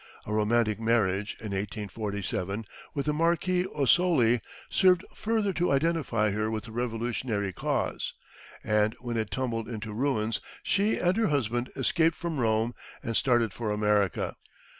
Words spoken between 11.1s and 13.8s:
her husband escaped from Rome and started for